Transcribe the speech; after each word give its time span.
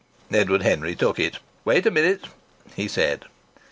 Edward 0.31 0.63
Henry 0.63 0.95
took 0.95 1.19
it. 1.19 1.37
"Wait 1.63 1.85
a 1.85 1.91
minute," 1.91 2.25
he 2.75 2.87
said. 2.87 3.25